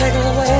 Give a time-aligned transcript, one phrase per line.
[0.00, 0.59] take away.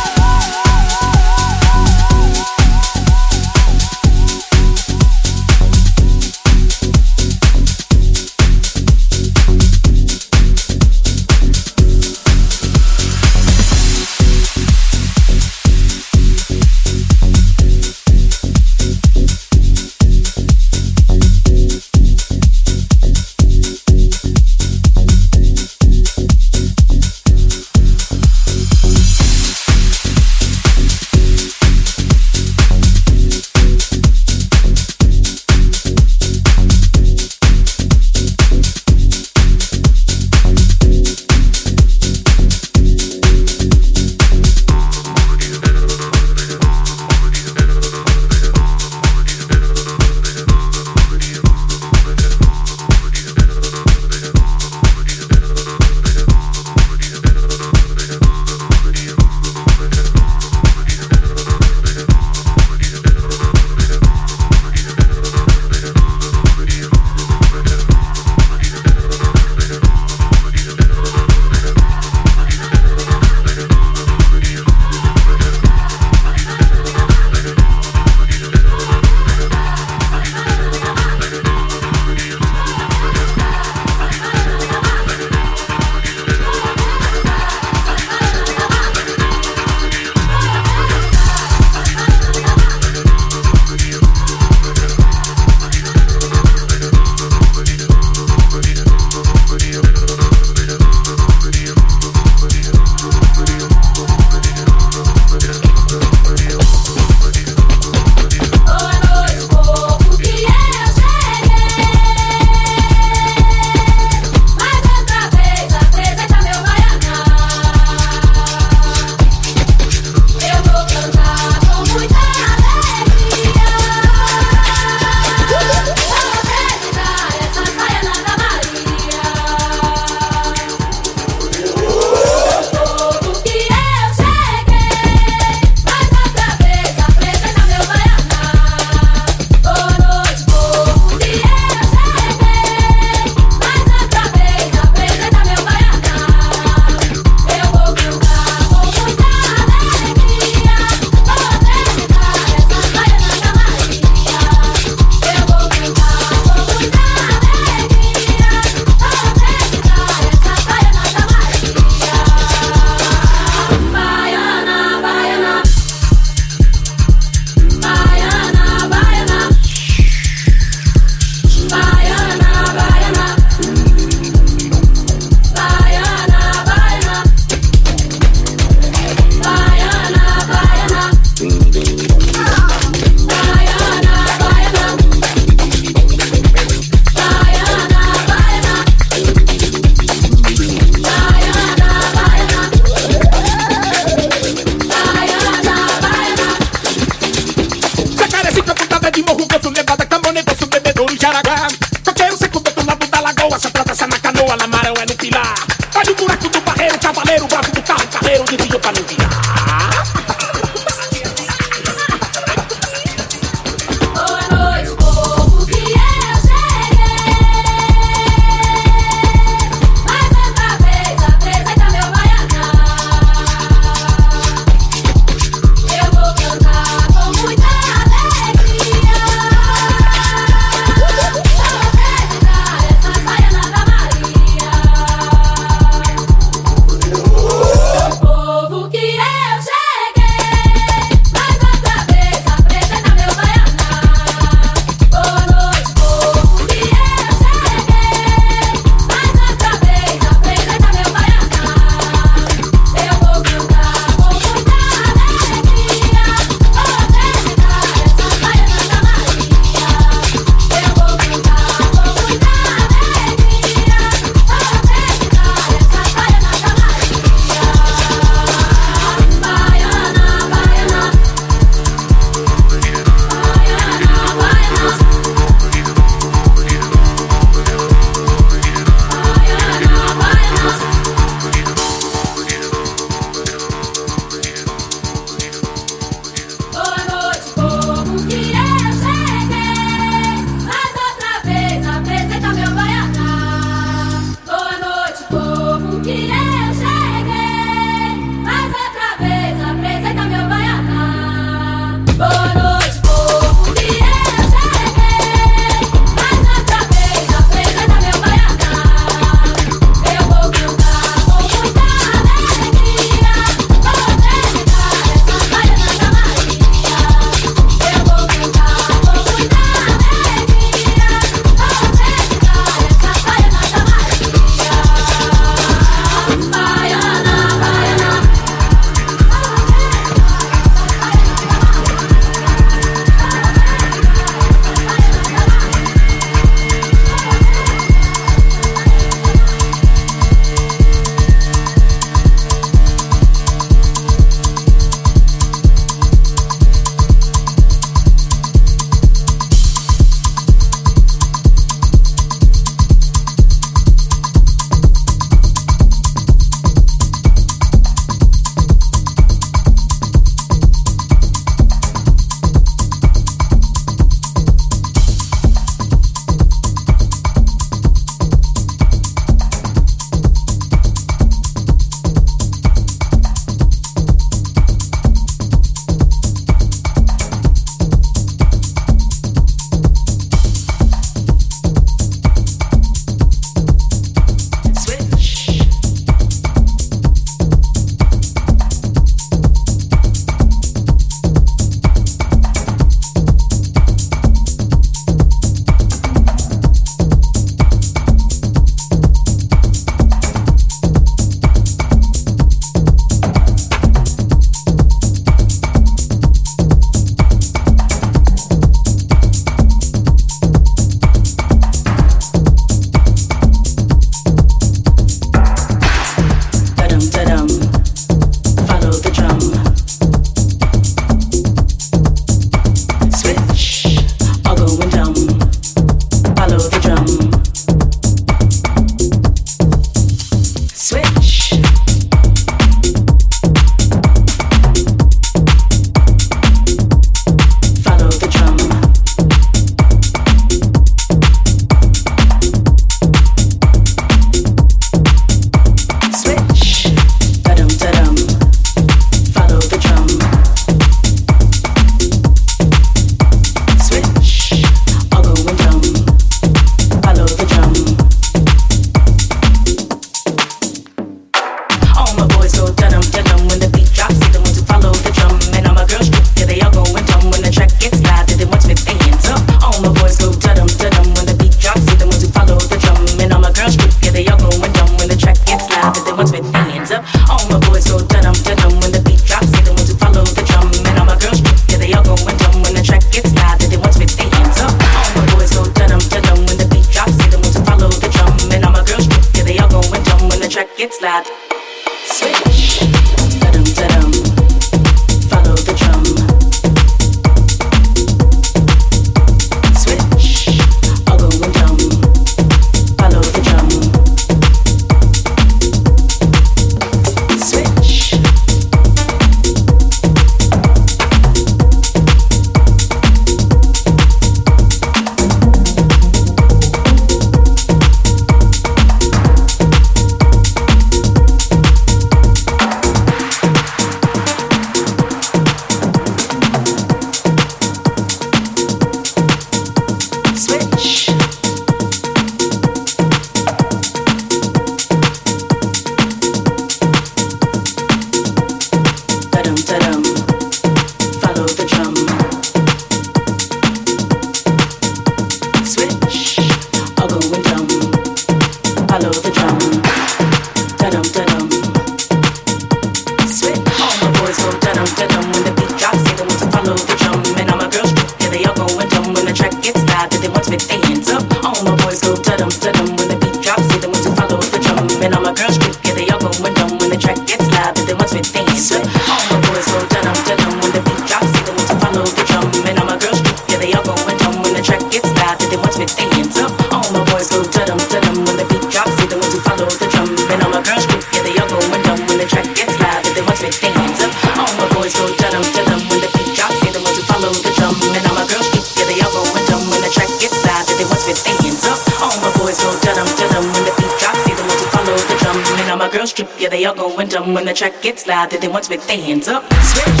[597.82, 599.44] gets louder, than once with their hands up.
[599.50, 599.60] Oh.
[599.62, 600.00] Switch,